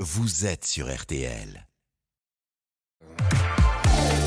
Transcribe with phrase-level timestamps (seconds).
[0.00, 1.66] vous êtes sur RTL.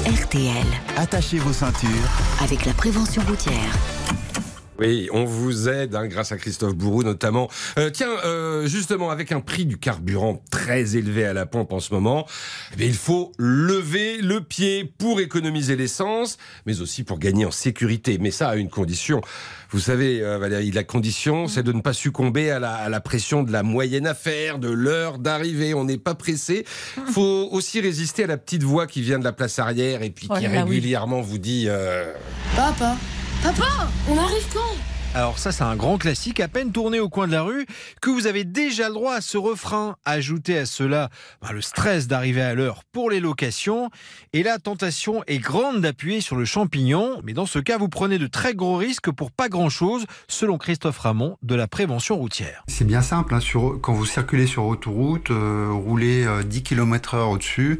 [0.08, 0.66] RTL,
[0.98, 1.90] Attachez vos ceintures.
[2.42, 3.76] avec la prévention routière.
[4.80, 7.50] Oui, on vous aide hein, grâce à Christophe Bourou notamment.
[7.78, 11.80] Euh, tiens, euh, justement, avec un prix du carburant très élevé à la pompe en
[11.82, 12.26] ce moment,
[12.74, 17.52] eh bien, il faut lever le pied pour économiser l'essence, mais aussi pour gagner en
[17.52, 18.18] sécurité.
[18.20, 19.22] Mais ça à une condition.
[19.72, 23.02] Vous savez, euh, Valérie, la condition, c'est de ne pas succomber à la, à la
[23.02, 25.74] pression de la moyenne affaire, de l'heure d'arrivée.
[25.74, 26.66] On n'est pas pressé.
[27.06, 30.10] Il faut aussi résister à la petite voix qui vient de la place arrière et
[30.10, 30.58] puis Oh qui là, oui.
[30.76, 31.66] régulièrement vous dit...
[31.68, 32.14] euh,
[32.56, 32.96] Papa
[33.42, 34.76] Papa On arrive quand?
[35.16, 36.40] Alors ça, c'est un grand classique.
[36.40, 37.66] À peine tourné au coin de la rue,
[38.00, 39.96] que vous avez déjà le droit à ce refrain.
[40.06, 41.10] Ajoutez à cela
[41.42, 43.90] ben, le stress d'arriver à l'heure pour les locations.
[44.34, 47.22] Et la tentation est grande d'appuyer sur le champignon.
[47.24, 51.00] Mais dans ce cas, vous prenez de très gros risques pour pas grand-chose, selon Christophe
[51.00, 52.64] Ramon de la prévention routière.
[52.68, 53.40] C'est bien simple, hein,
[53.82, 57.80] quand vous circulez sur autoroute, euh, roulez euh, 10 km heure au-dessus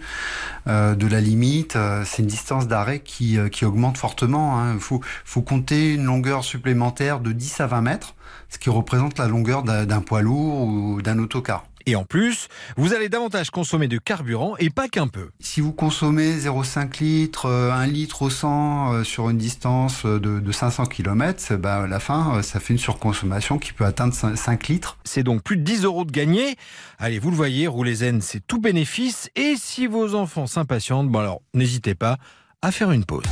[0.66, 4.60] euh, de la limite, euh, c'est une distance d'arrêt qui, qui augmente fortement.
[4.60, 4.74] hein.
[4.74, 8.16] Il faut, faut compter une longueur supplémentaire de 10 à 20 mètres,
[8.50, 11.66] ce qui représente la longueur d'un poids lourd ou d'un autocar.
[11.90, 15.30] Et en plus, vous allez davantage consommer de carburant et pas qu'un peu.
[15.40, 20.40] Si vous consommez 0,5 litres, euh, 1 litre au 100 euh, sur une distance de,
[20.40, 24.14] de 500 km, bah, à la fin, euh, ça fait une surconsommation qui peut atteindre
[24.14, 24.98] 5, 5 litres.
[25.04, 26.58] C'est donc plus de 10 euros de gagné.
[27.00, 29.32] Allez, vous le voyez, rouler zen, c'est tout bénéfice.
[29.36, 32.18] Et si vos enfants s'impatientent, bon alors, n'hésitez pas
[32.62, 33.24] à faire une pause.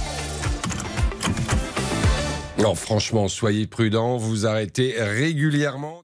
[2.60, 6.04] Non, franchement, soyez prudents, vous arrêtez régulièrement.